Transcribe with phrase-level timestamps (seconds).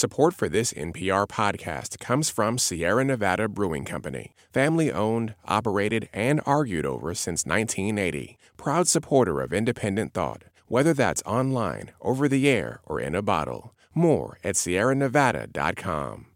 [0.00, 6.40] Support for this NPR podcast comes from Sierra Nevada Brewing Company, family owned, operated, and
[6.46, 8.38] argued over since 1980.
[8.56, 13.74] Proud supporter of independent thought, whether that's online, over the air, or in a bottle.
[13.94, 16.26] More at sierranevada.com.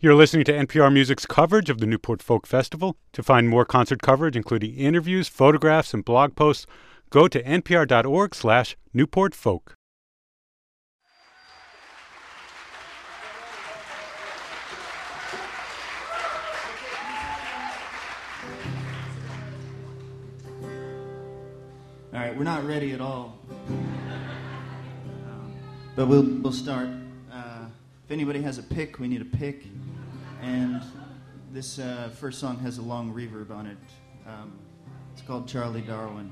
[0.00, 2.96] You're listening to NPR Music's coverage of the Newport Folk Festival.
[3.12, 6.64] To find more concert coverage, including interviews, photographs, and blog posts,
[7.10, 9.74] go to npr.org slash newportfolk.
[22.36, 23.38] We're not ready at all.
[23.68, 25.54] Um,
[25.94, 26.88] but we'll, we'll start.
[27.32, 27.64] Uh,
[28.04, 29.64] if anybody has a pick, we need a pick.
[30.42, 30.82] And
[31.50, 33.78] this uh, first song has a long reverb on it.
[34.26, 34.52] Um,
[35.14, 36.30] it's called Charlie Darwin.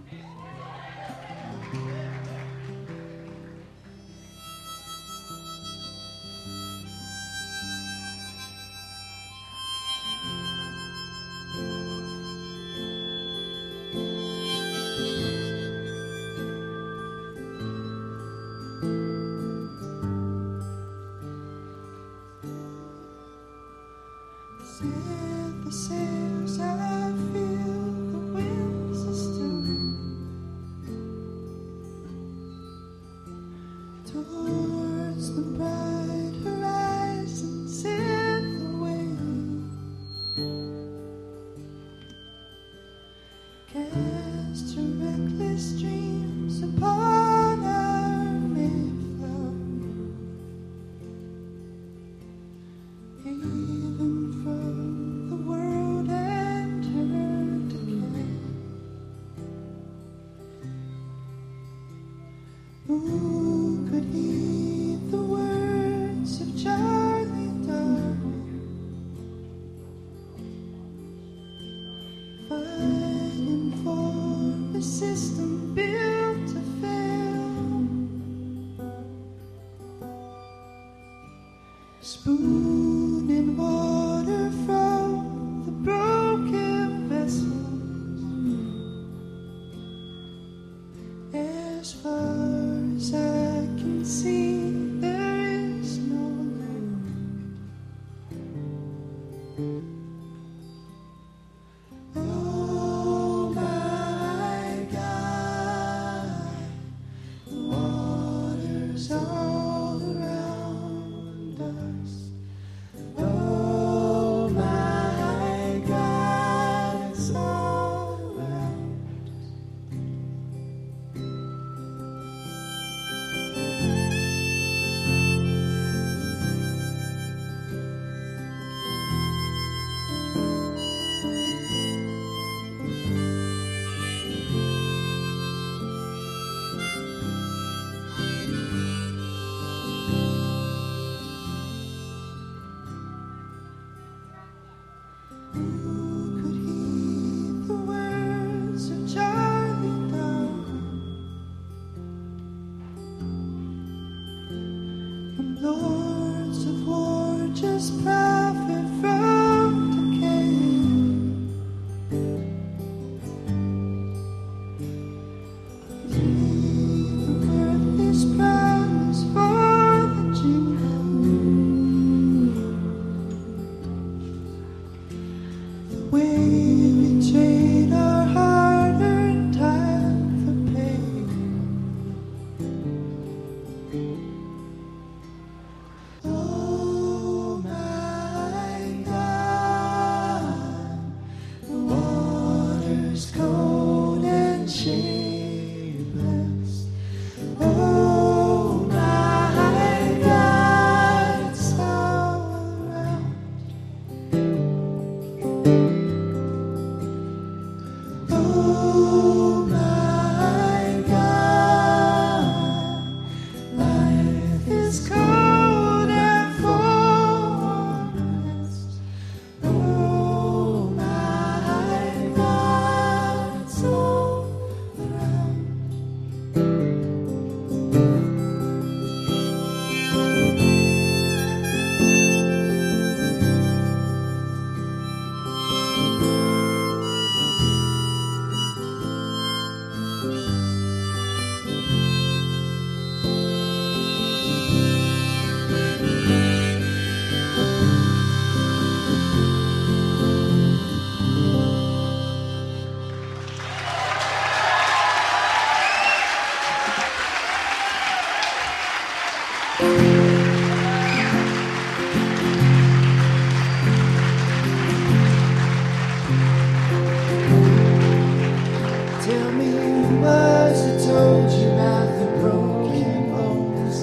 [269.24, 274.02] Tell me the words that told you about the broken bones,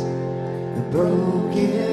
[0.76, 1.91] the broken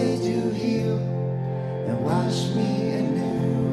[0.00, 3.69] they do heal and wash me anew.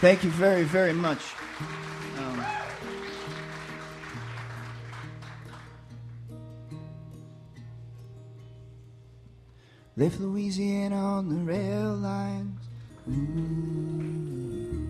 [0.00, 1.20] Thank you very, very much.
[2.16, 2.42] Um,
[9.98, 12.64] left Louisiana on the rail lines.
[13.10, 14.88] Ooh.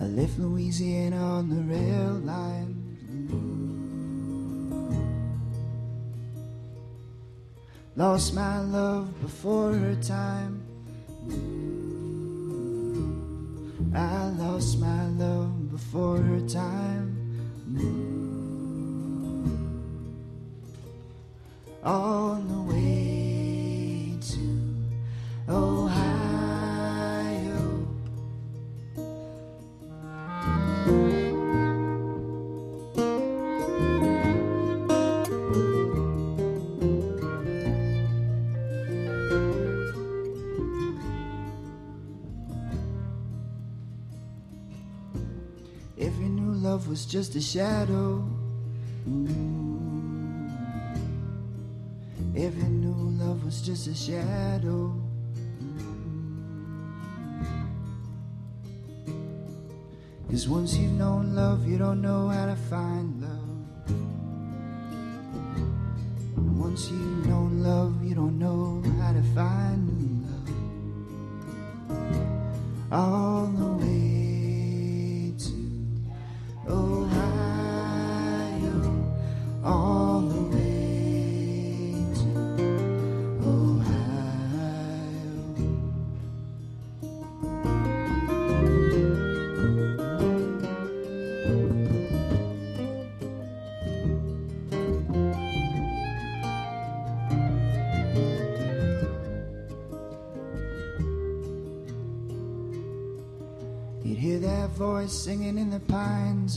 [0.00, 3.02] I left Louisiana on the rail lines.
[3.34, 3.84] Ooh.
[7.96, 10.53] Lost my love before her time.
[13.94, 17.14] I lost my love before her time.
[21.84, 22.36] All
[47.14, 48.24] just a shadow.
[49.08, 50.50] Ooh.
[52.36, 54.92] Every new love was just a shadow.
[60.28, 63.33] Cause once you've known love, you don't know how to find love.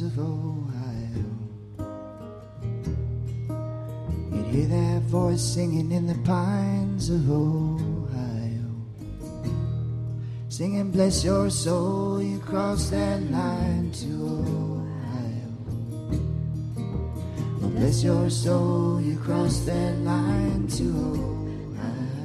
[0.01, 1.25] Of Ohio.
[4.31, 8.65] You'd hear that voice singing in the pines of Ohio.
[10.49, 15.53] Singing, bless your soul, you crossed that line to Ohio.
[17.63, 20.83] Oh, bless your soul, you crossed that line to
[21.69, 22.17] Ohio.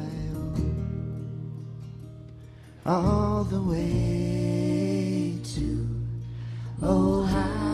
[2.84, 4.71] All the way
[6.84, 7.71] Ohio.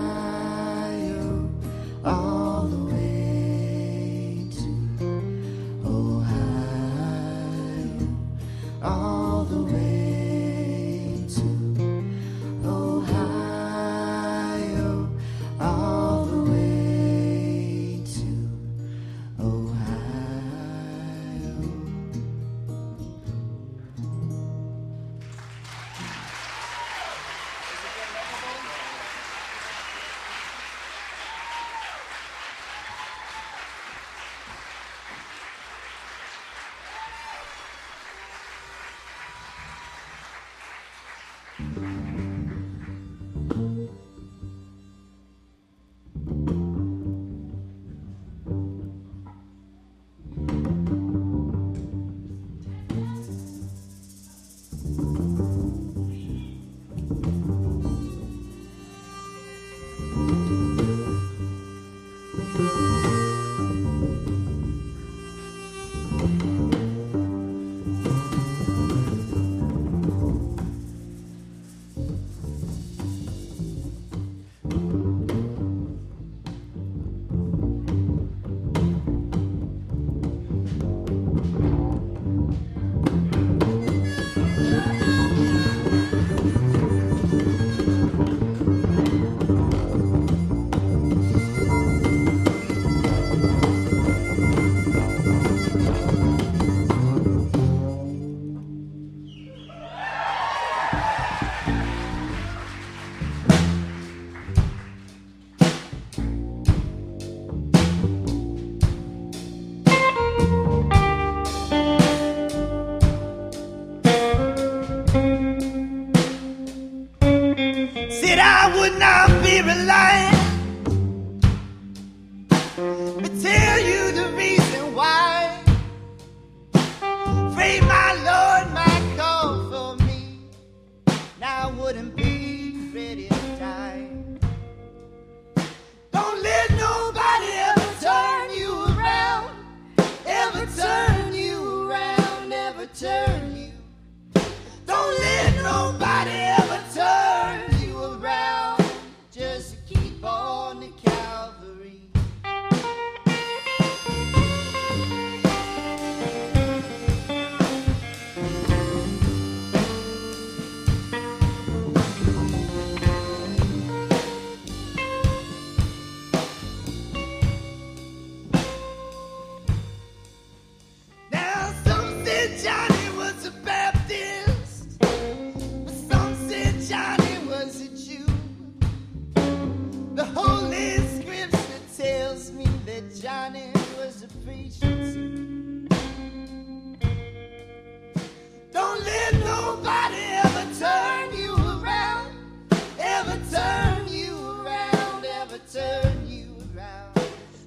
[195.89, 197.15] Turn you around.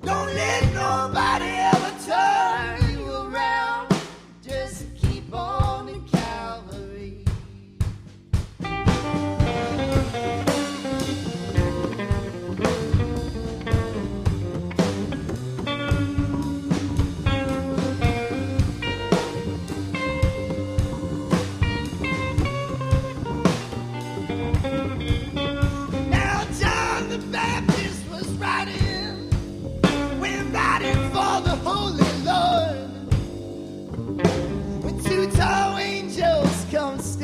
[0.03, 1.40] Don't let nobody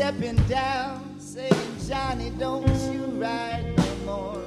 [0.08, 4.42] stepping down, saying, Johnny, don't you ride no more.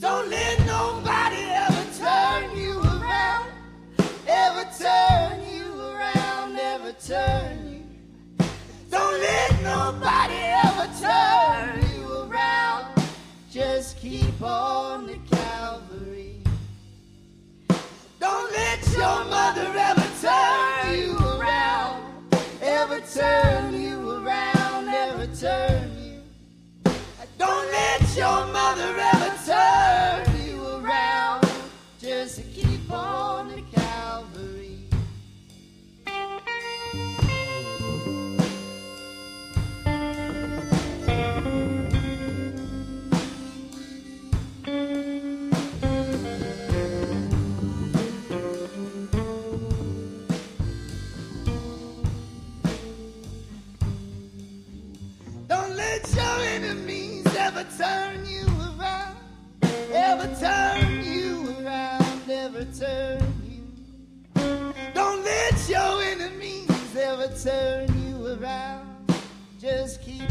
[0.00, 3.48] Don't let nobody ever turn you around,
[4.26, 8.46] ever turn you around, ever turn you.
[8.90, 13.00] Don't let nobody ever turn you around.
[13.48, 16.42] Just keep on the Calvary.
[18.18, 21.15] Don't let your mother ever turn you
[23.14, 26.22] turn you around, never turn you.
[27.38, 29.15] Don't let your mother out.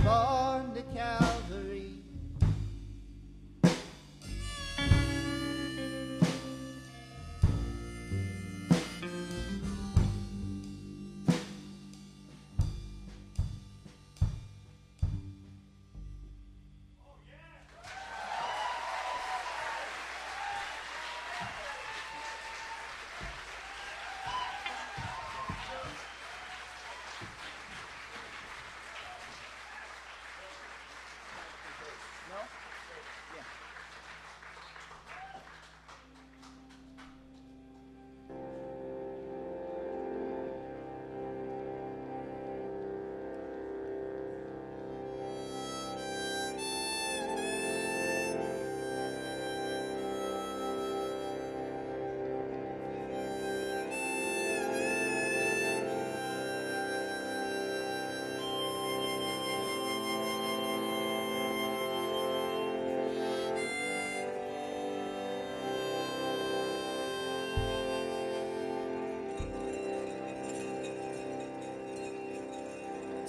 [0.08, 0.45] Oh.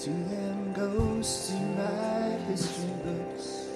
[0.07, 3.66] to them ghosts in my history books.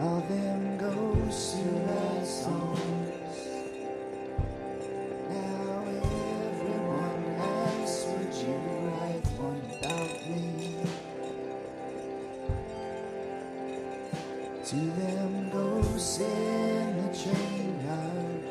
[0.00, 3.36] All them ghosts in my songs.
[5.28, 8.56] Now everyone asks, would you
[8.88, 10.76] write one about me?
[14.64, 18.44] To them ghosts in the train yard.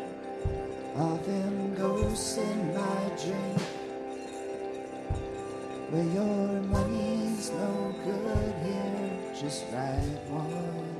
[0.95, 3.56] All them ghosts in my dreams.
[5.89, 10.96] Where your money's no good here, just write one.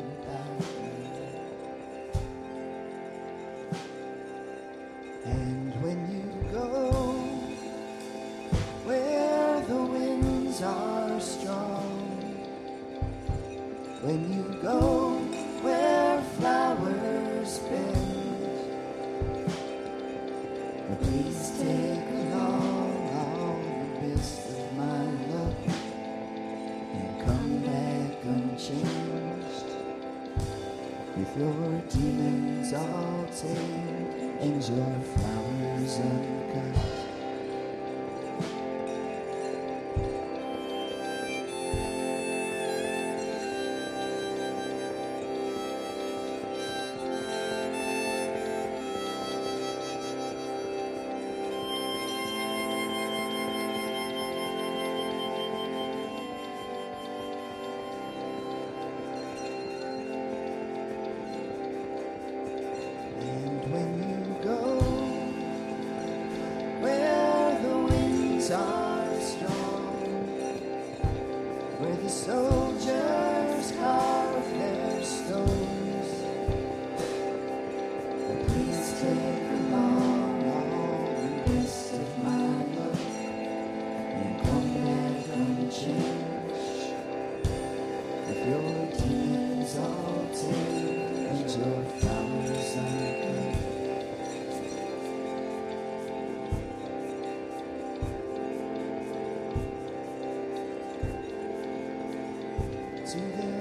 [103.07, 103.56] sim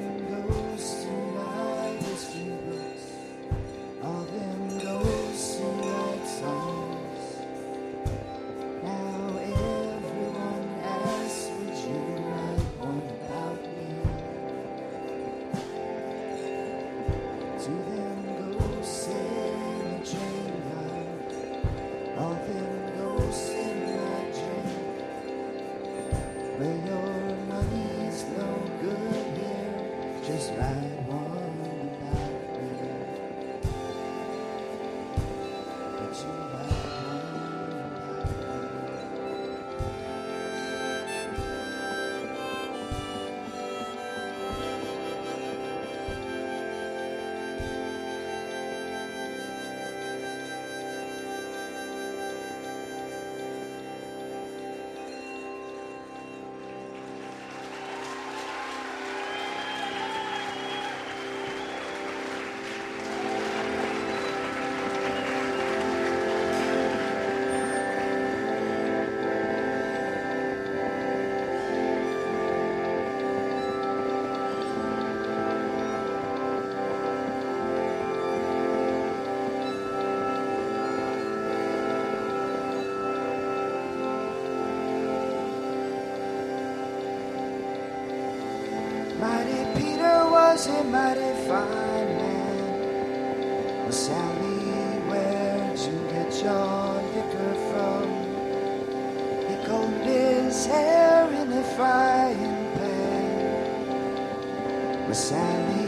[105.08, 105.86] Miss Sally,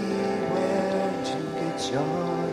[0.52, 2.47] where'd you get your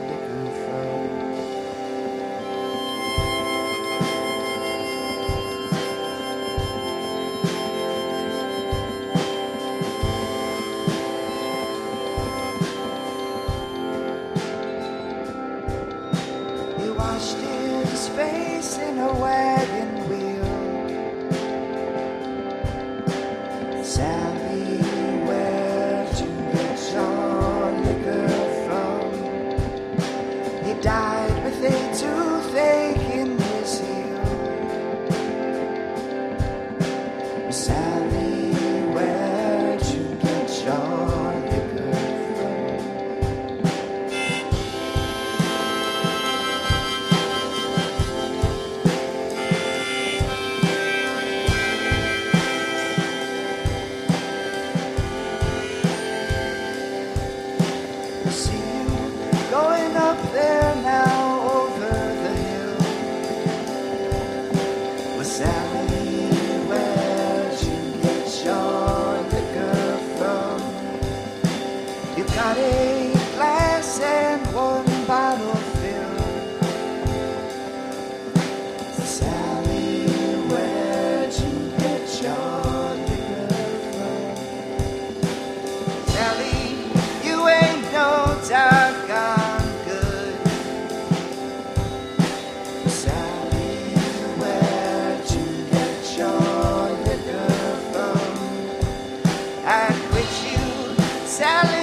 [101.35, 101.74] salad.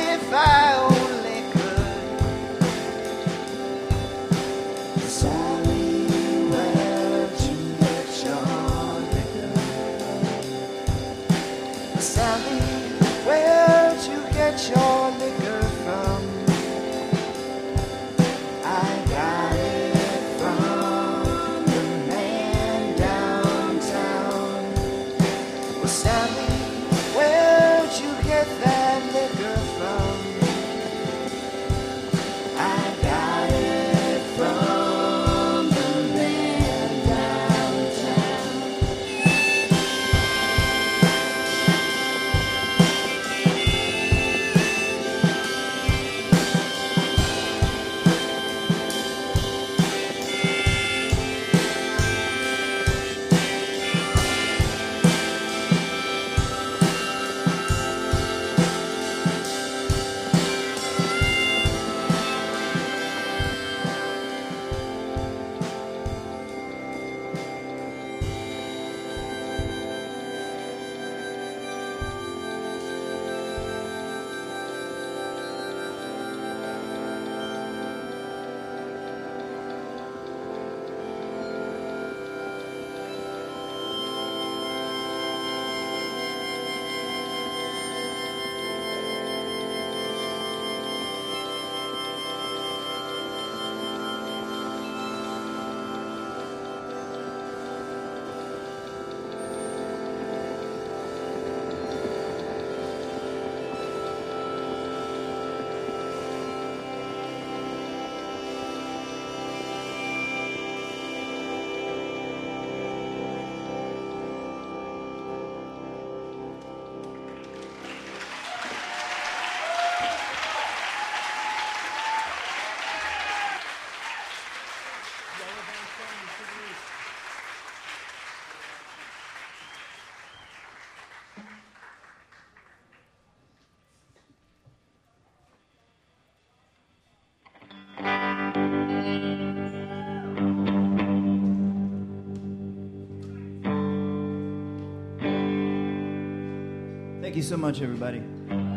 [147.32, 148.18] Thank you so much, everybody.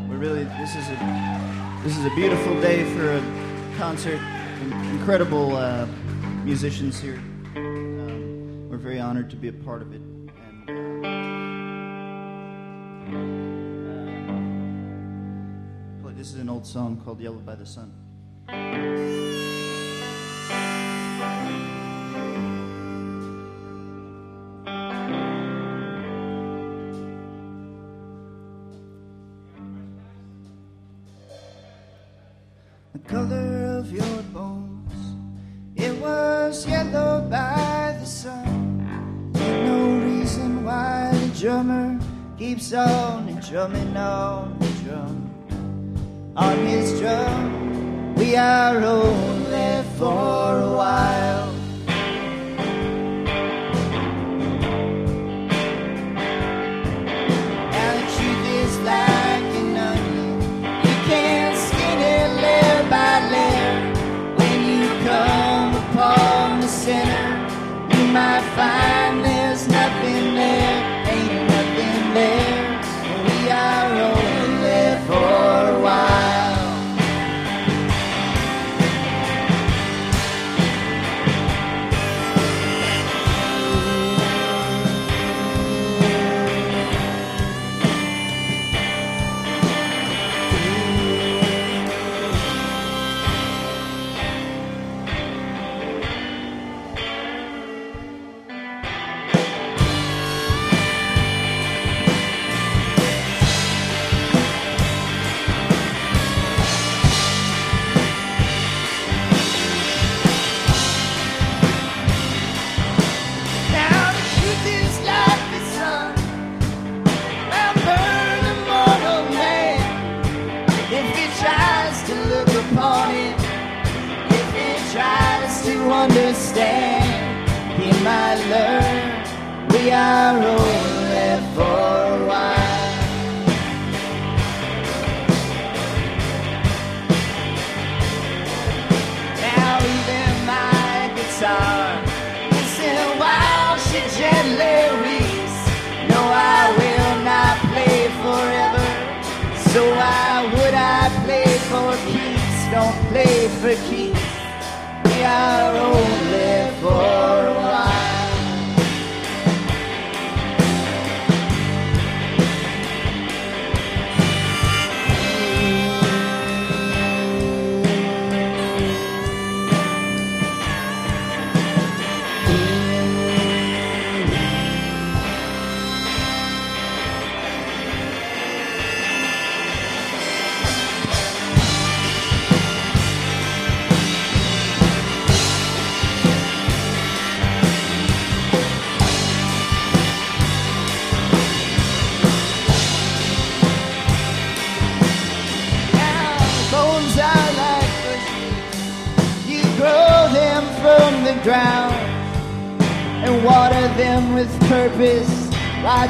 [0.07, 0.95] We're really this is a
[1.83, 3.21] this is a beautiful day for a
[3.75, 4.17] concert.
[4.93, 5.85] Incredible uh,
[6.45, 7.21] musicians here.
[7.57, 9.99] Um, we're very honored to be a part of it.
[9.99, 10.69] And,
[16.03, 17.91] uh, uh this is an old song called "Yellow by the Sun."
[43.55, 44.34] On me on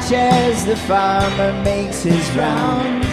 [0.06, 3.08] Watch as the farmer makes his rounds,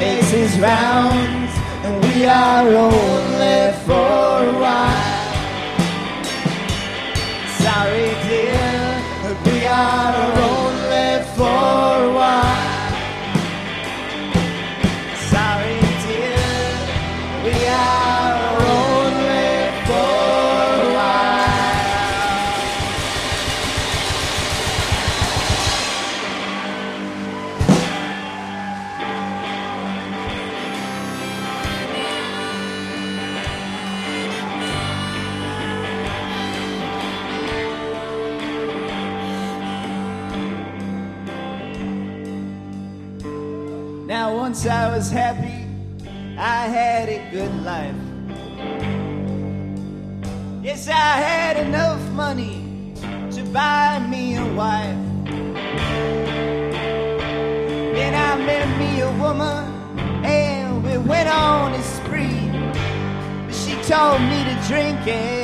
[0.00, 1.52] makes his rounds,
[1.84, 5.32] and we are only for a while.
[7.60, 9.02] Sorry, dear,
[9.44, 12.43] we are only for a while.
[45.04, 45.66] Was happy,
[46.38, 47.94] I had a good life.
[50.62, 50.92] Yes, I
[51.28, 52.94] had enough money
[53.32, 54.96] to buy me a wife.
[57.96, 59.64] Then I met me a woman,
[60.24, 62.48] and we went on a spree.
[63.44, 65.43] But she told me to drink and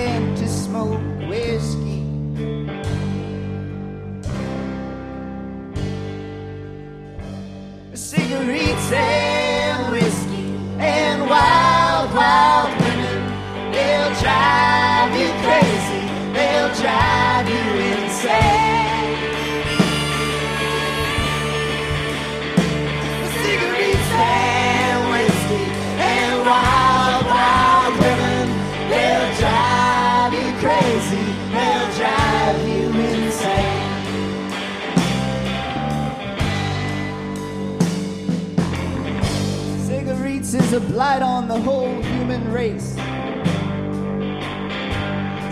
[40.70, 42.94] is a blight on the whole human race.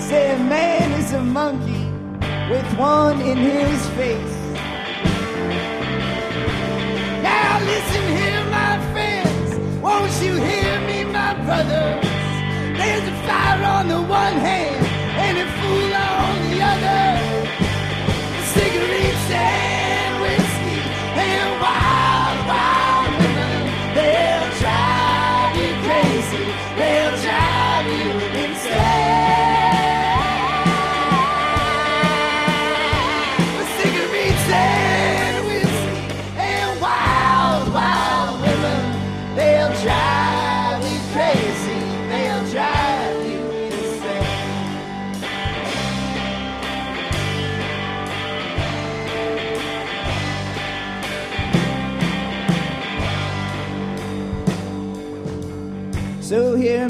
[0.08, 1.86] Say a man is a monkey
[2.48, 4.36] with one in his face.
[7.22, 9.80] Now listen here, my friends.
[9.82, 12.06] Won't you hear me, my brothers?
[12.78, 14.77] There's a fire on the one hand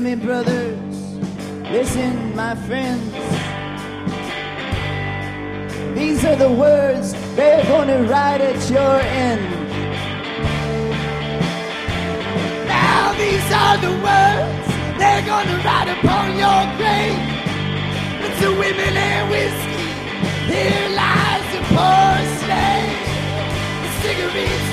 [0.08, 0.94] me, brothers,
[1.70, 3.12] listen, my friends.
[5.94, 9.44] These are the words they're gonna write at your end.
[12.68, 14.66] Now these are the words
[14.98, 17.20] they're gonna write upon your grave.
[18.24, 19.88] It's the women and whiskey.
[20.52, 22.98] Here lies the poor slave.
[23.82, 24.68] The cigarettes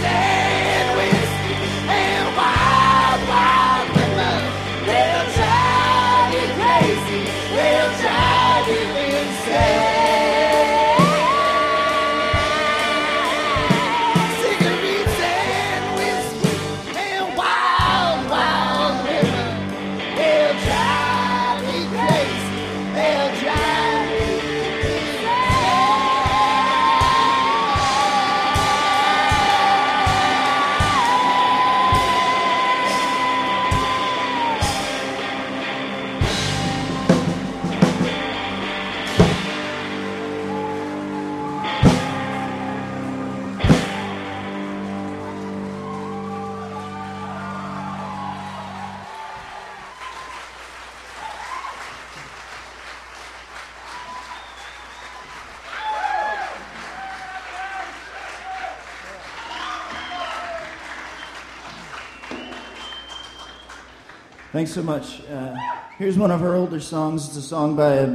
[64.56, 65.22] Thanks so much.
[65.30, 65.54] Uh,
[65.98, 67.28] here's one of her older songs.
[67.28, 68.08] It's a song by a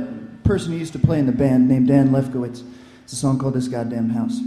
[0.43, 2.65] person who used to play in the band named Dan Lefkowitz.
[3.05, 4.41] It's a song called This Goddamn House.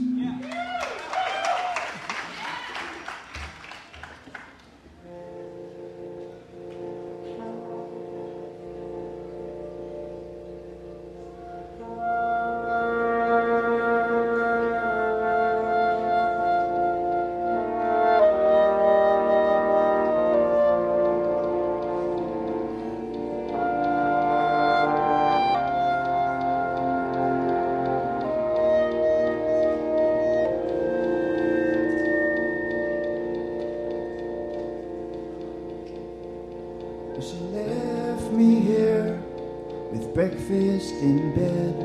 [41.03, 41.75] In bed,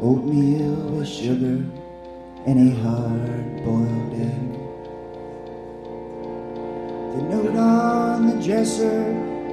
[0.00, 1.66] oatmeal with sugar,
[2.46, 4.52] and a hard boiled egg.
[7.14, 9.02] The note on the dresser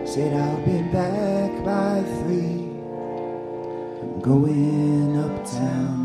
[0.05, 2.61] said I'll be back by three.
[4.01, 5.97] I'm going uptown.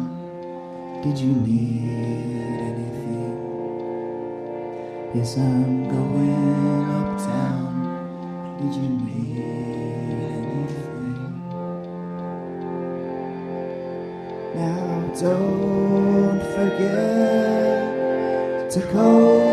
[1.03, 2.41] Did you need
[2.71, 3.35] anything?
[5.15, 8.57] Yes, I'm going uptown.
[8.59, 9.25] Did you need
[15.21, 17.89] don't forget
[18.69, 19.44] to comb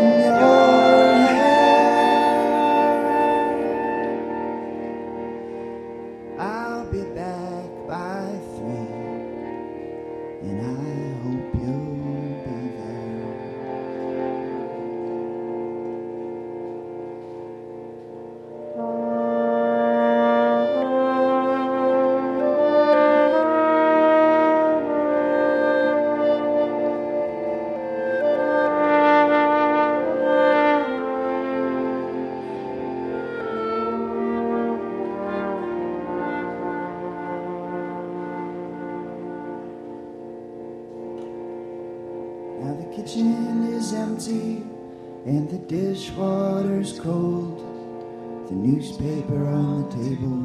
[48.82, 50.42] newspaper on the table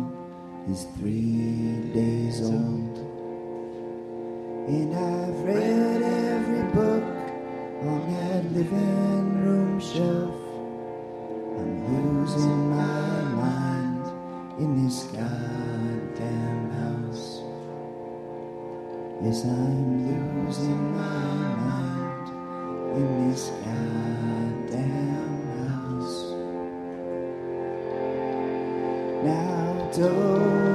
[0.69, 2.95] is three days old.
[4.69, 7.03] And I've read every book
[7.81, 10.37] on that living room shelf.
[11.57, 14.05] I'm losing my mind
[14.59, 17.41] in this goddamn house.
[19.23, 22.27] Yes, I'm losing my mind
[22.97, 24.46] in this goddamn
[29.97, 30.66] Now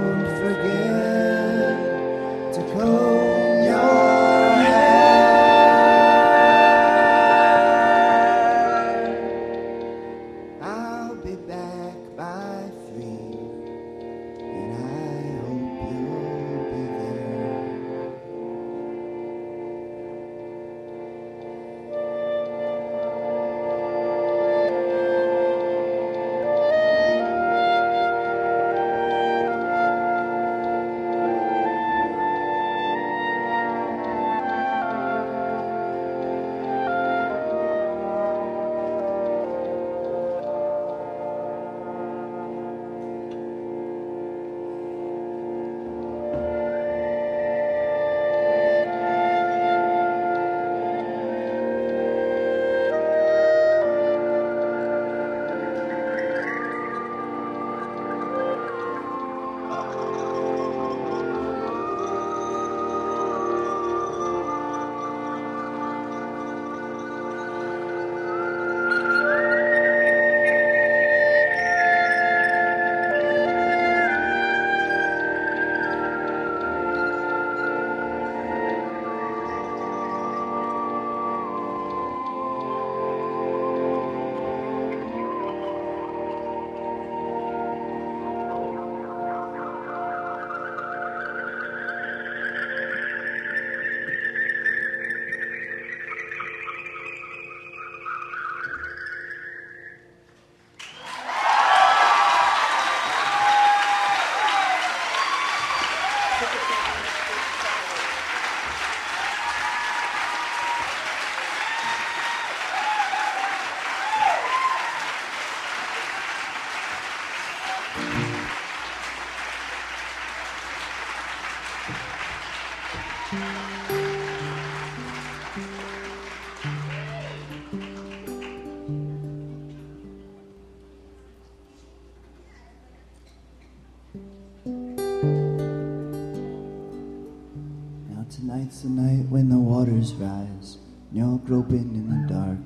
[138.82, 140.78] the night when the waters rise,
[141.10, 142.58] and you're groping in the dark.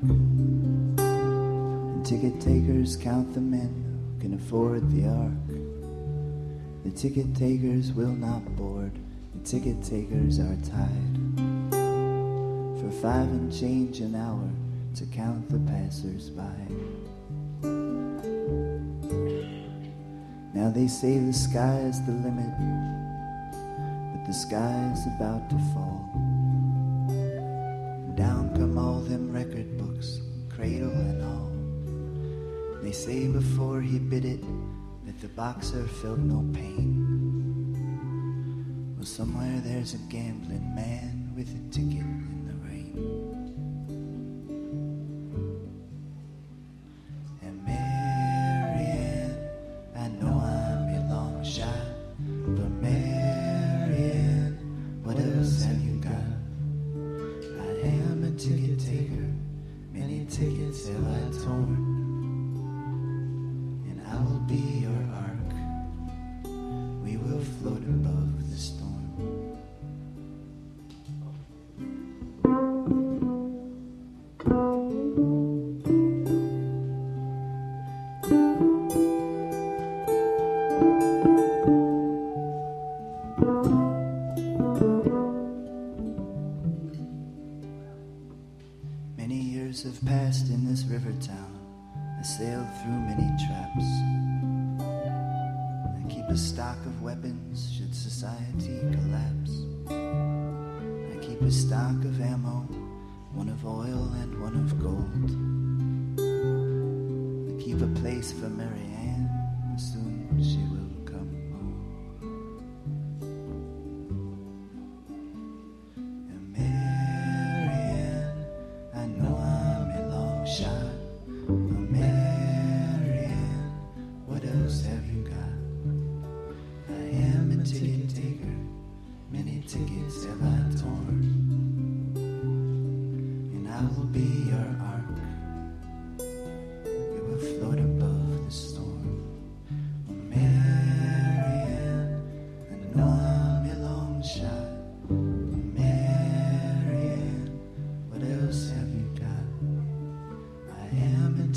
[0.98, 5.46] And ticket takers count the men who can afford the ark.
[6.84, 8.92] The ticket takers will not board,
[9.34, 11.18] the ticket takers are tied.
[12.80, 14.48] For five and change an hour
[14.94, 16.56] to count the passers by.
[20.54, 22.95] Now they say the sky is the limit,
[24.36, 26.10] but the sky about to fall.
[28.16, 31.52] Down come all them record books, cradle and all.
[32.82, 34.42] They say before he bit it
[35.04, 37.74] that the boxer felt no pain.
[38.96, 43.35] Well, somewhere there's a gambling man with a ticket in the rain.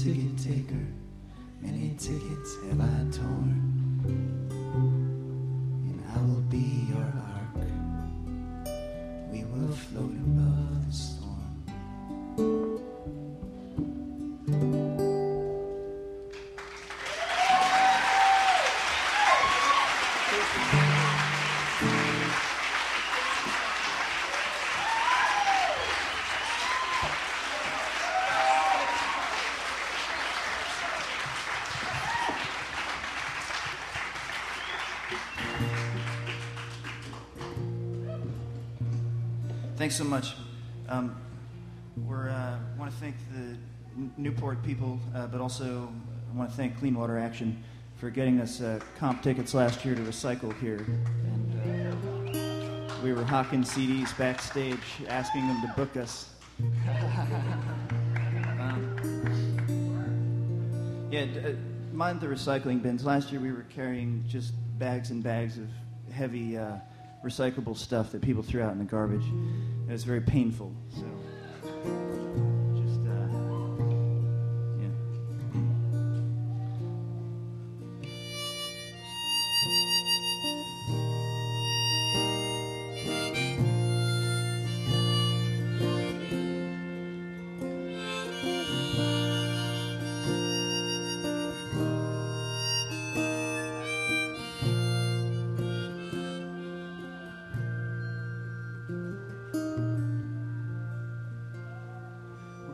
[0.10, 0.86] Ticket taker.
[1.62, 3.62] Many tickets have I torn.
[5.86, 7.58] And I will be your ark.
[9.32, 10.79] We will float above
[39.90, 40.36] Thanks so much.
[40.88, 41.20] Um,
[42.06, 43.58] we're uh, want to thank the
[44.22, 45.92] Newport people, uh, but also
[46.32, 47.64] I want to thank Clean Water Action
[47.96, 50.86] for getting us uh, comp tickets last year to recycle here.
[51.26, 54.78] And uh, we were hawking CDs backstage,
[55.08, 56.30] asking them to book us.
[58.60, 58.96] Um,
[61.10, 61.54] yeah, uh,
[61.94, 63.04] mind the recycling bins.
[63.06, 65.68] Last year we were carrying just bags and bags of
[66.14, 66.76] heavy uh,
[67.24, 69.26] recyclable stuff that people threw out in the garbage.
[69.90, 70.72] It was very painful.
[70.96, 71.09] So,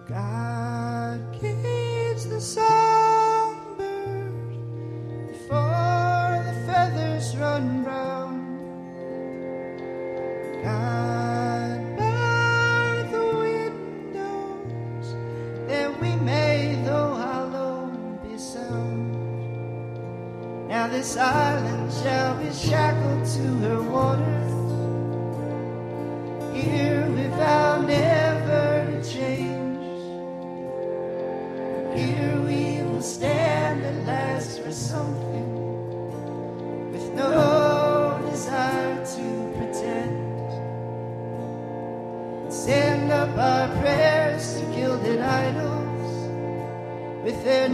[0.08, 3.05] God gives the songbird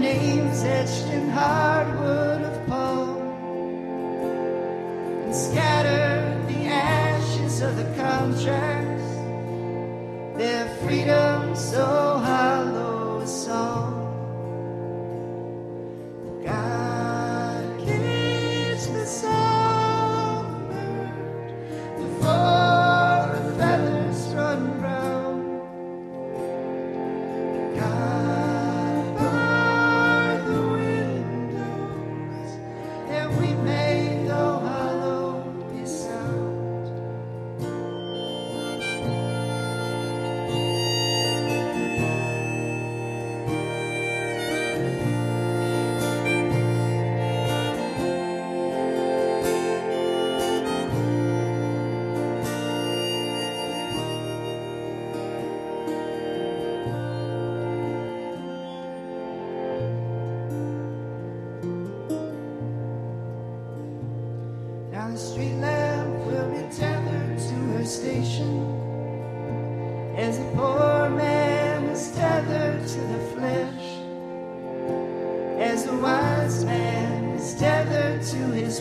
[0.02, 0.41] with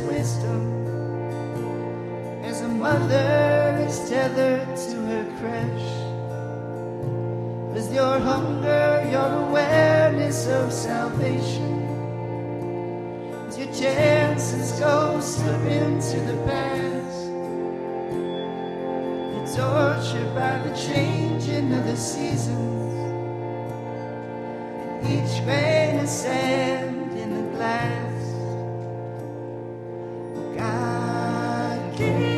[0.03, 0.95] wisdom,
[2.45, 6.01] as a mother is tethered to her creche.
[7.75, 12.05] With your hunger, your awareness of salvation.
[13.49, 17.31] As your chances go slip into the past.
[19.21, 22.95] You're tortured by the changing of the seasons.
[24.89, 28.10] and Each grain of sand in the glass.
[32.01, 32.30] God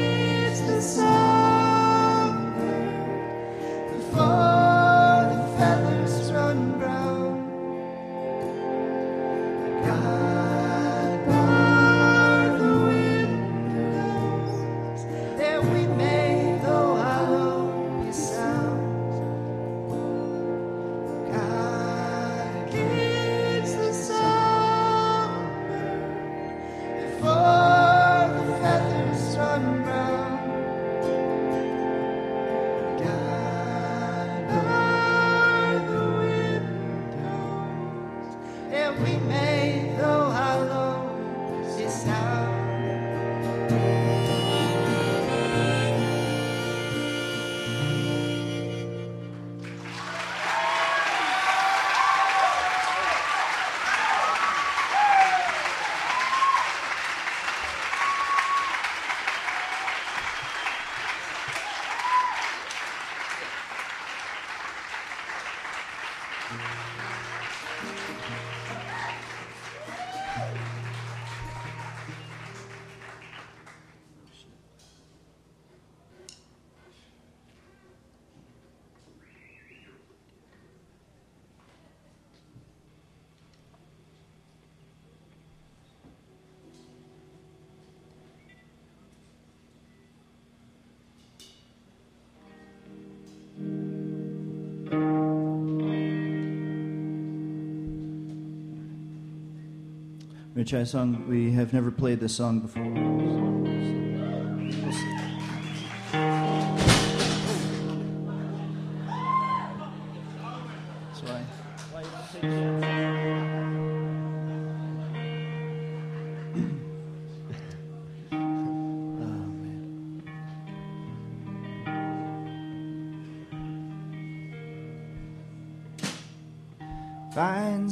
[100.55, 101.27] A song.
[101.29, 102.83] We have never played this song before.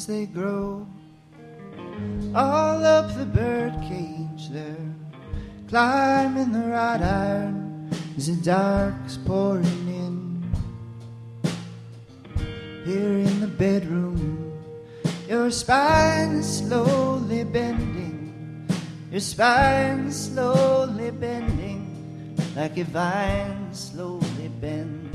[0.07, 0.70] They grow
[5.71, 10.43] climbing the wrought iron as the dark's pouring in.
[12.85, 14.53] Here in the bedroom,
[15.29, 18.67] your spine slowly bending,
[19.13, 25.15] your spine slowly bending, like a vine slowly bends.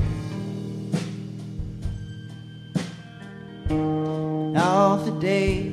[3.68, 5.68] Now the day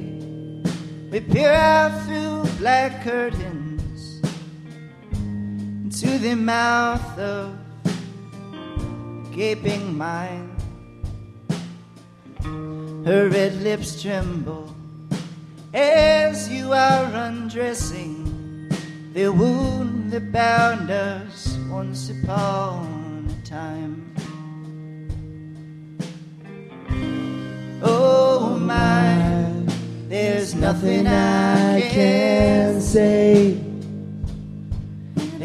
[1.10, 3.43] we peer out through black curtains
[5.94, 7.56] into the mouth of
[9.32, 10.50] gaping mind.
[13.06, 14.74] Her red lips tremble
[15.72, 18.72] as you are undressing
[19.14, 24.16] the wound that bound us once upon a time.
[27.84, 29.64] Oh my
[30.10, 33.63] There's nothing I can say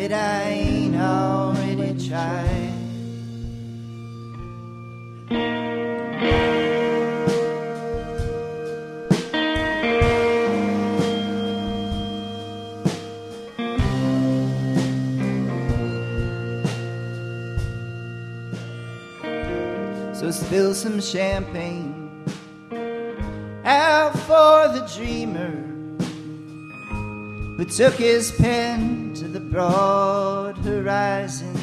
[0.08, 2.74] that I ain't already tried.
[20.14, 22.24] So spill some champagne
[23.64, 25.50] out for the dreamer
[27.56, 29.07] who took his pen
[29.38, 31.54] the broad horizon.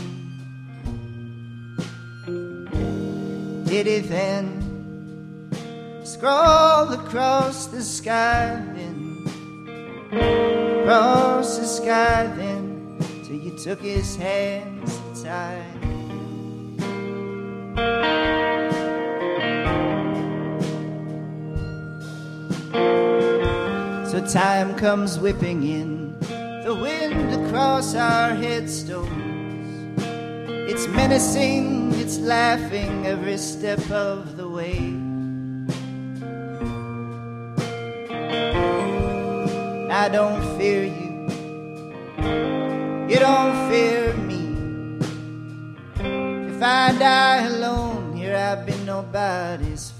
[3.65, 5.51] Did he then
[6.05, 9.17] scroll across the sky then?
[10.83, 15.81] Across the sky then till you took his hands tied.
[24.09, 26.17] So time comes whipping in,
[26.65, 30.03] the wind across our headstones.
[30.69, 34.91] It's menacing, it's laughing every step of the way.
[39.89, 41.29] I don't fear you,
[43.07, 44.43] you don't fear me.
[46.51, 49.91] If I die alone, here I've been nobody's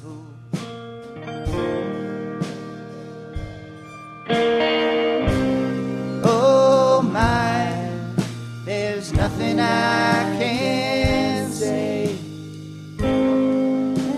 [9.38, 12.16] nothing I can say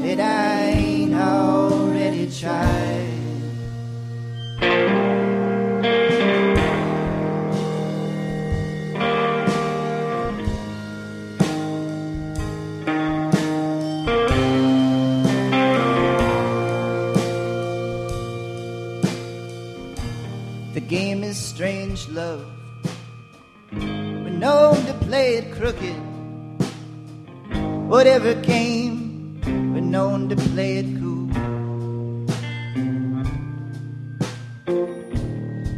[0.04, 3.06] that I ain't already tried.
[20.74, 22.57] The game is strange love.
[24.38, 25.98] Known to play it crooked.
[27.90, 29.42] Whatever game,
[29.74, 31.28] we're known to play it cool.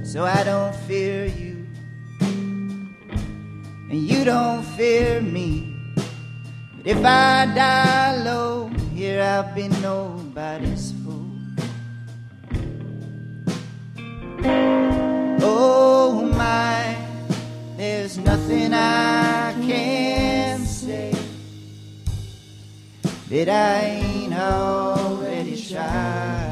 [0.03, 1.65] So I don't fear you,
[2.19, 5.73] and you don't fear me.
[6.75, 11.29] But if I die low, here I'll be nobody's fool.
[15.41, 16.88] Oh my,
[17.79, 21.13] there's nothing I can say
[23.29, 26.48] that I ain't already tried.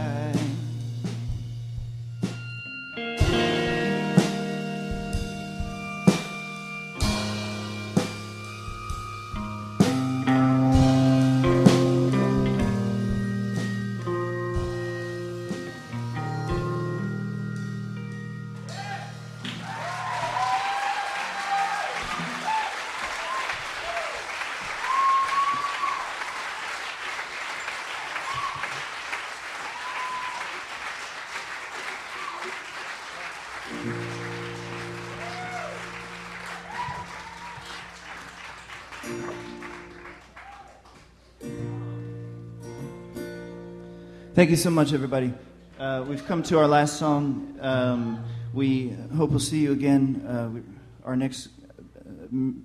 [44.38, 45.34] Thank you so much, everybody.
[45.80, 47.58] Uh, we've come to our last song.
[47.60, 48.24] Um,
[48.54, 50.24] we hope we'll see you again.
[50.28, 50.62] Uh, we,
[51.04, 51.50] our next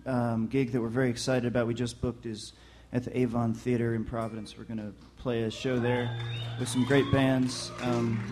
[0.07, 2.53] uh, um, gig that we're very excited about, we just booked, is
[2.93, 4.59] at the Avon Theater in Providence.
[4.59, 6.15] We're going to play a show there
[6.61, 7.73] with some great bands.
[7.81, 8.23] Um,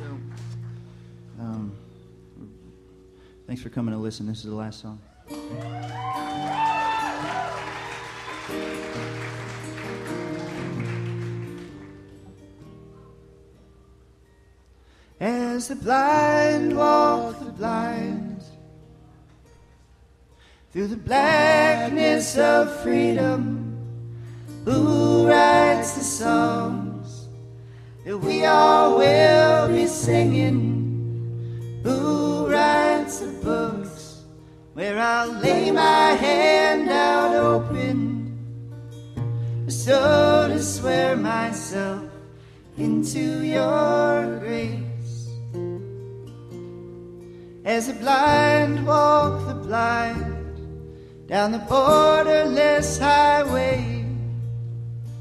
[0.00, 1.72] so, um,
[3.46, 4.26] thanks for coming to listen.
[4.26, 4.98] This is the last song.
[15.58, 18.44] As the blind walk the blind
[20.70, 23.76] through the blackness of freedom,
[24.64, 27.26] who writes the songs
[28.04, 31.80] that we all will be singing?
[31.82, 34.22] Who writes the books
[34.74, 38.06] where I'll lay my hand out open
[39.66, 42.04] so to swear myself
[42.76, 44.77] into your grace?
[47.68, 50.24] As the blind walk the blind
[51.26, 54.06] down the borderless highway,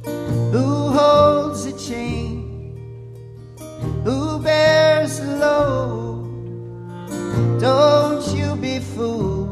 [0.05, 2.37] who holds the chain?
[4.05, 7.09] Who bears the load?
[7.59, 9.49] Don't you be fooled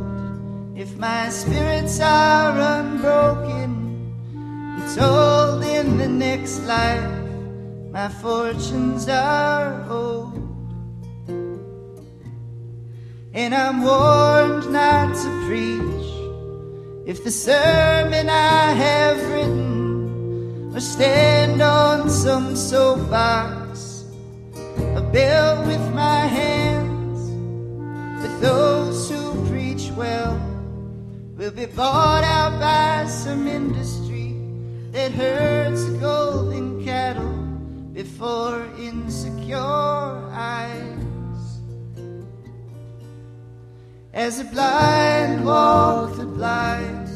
[0.78, 4.16] if my spirits are unbroken.
[4.80, 7.12] It's told in the next life
[7.92, 10.45] my fortunes are old.
[13.36, 16.08] And I'm warned not to preach
[17.06, 24.06] if the sermon I have written or stand on some soapbox
[24.96, 27.30] I built with my hands.
[28.22, 30.40] But those who preach well
[31.36, 34.34] will be bought out by some industry
[34.94, 37.36] that herds golden cattle
[37.92, 39.58] before insecure
[40.32, 40.95] eyes.
[44.16, 47.10] As the blind walk the blind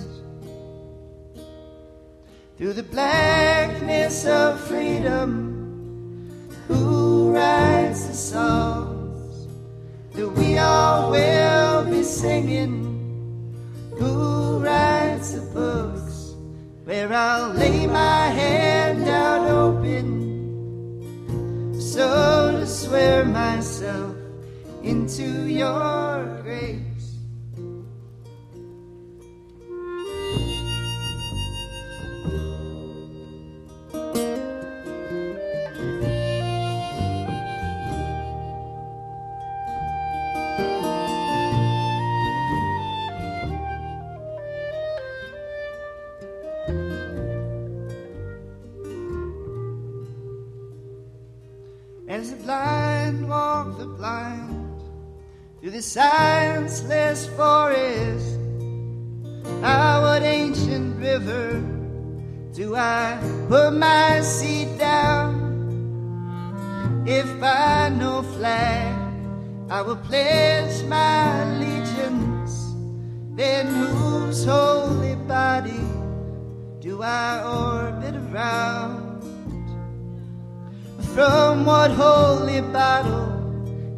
[2.57, 9.47] through the blackness of freedom, who writes the songs
[10.11, 12.83] that we all will be singing?
[13.97, 16.35] Who writes the books
[16.83, 20.09] where I'll lay my hand out open
[21.79, 24.17] so to swear myself
[24.83, 26.88] into your grace?
[55.89, 58.37] Silenceless forest,
[59.61, 61.59] what ancient river
[62.53, 63.17] do I
[63.47, 65.33] put my seat down?
[67.07, 68.95] If by no flag
[69.71, 72.75] I will pledge my allegiance,
[73.31, 75.87] then whose holy body
[76.81, 79.23] do I orbit around?
[81.15, 83.28] From what holy bottle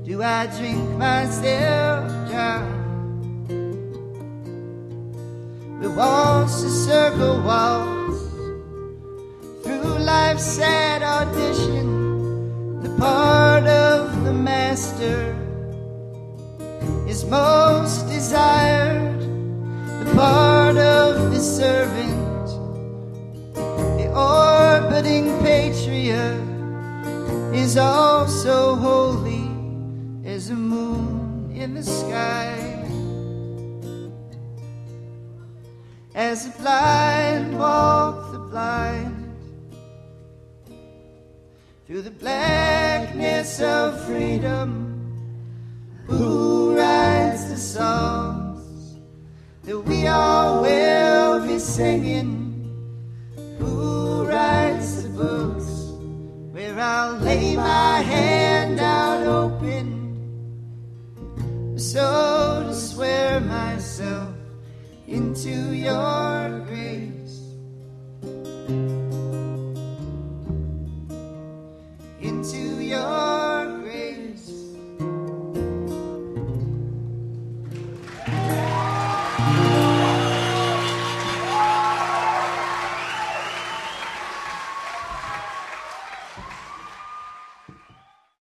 [0.03, 2.81] do I drink myself down?
[5.79, 8.19] We waltz the circle waltz
[9.63, 12.81] through life's sad audition.
[12.81, 15.37] The part of the master
[17.07, 19.21] is most desired,
[20.03, 22.47] the part of the servant,
[23.99, 26.41] the orbiting patriot
[27.53, 29.40] is also holy
[30.51, 32.57] a moon in the sky.
[36.13, 39.33] As the blind walk the blind
[41.87, 44.69] through the blackness of freedom,
[46.05, 48.97] who writes the songs
[49.63, 52.29] that we all will be singing?
[53.59, 55.81] Who writes the books?
[56.51, 59.60] where I'll lay my hand out open
[61.81, 64.35] so to swear myself
[65.07, 67.41] into your grace,
[72.21, 73.40] into your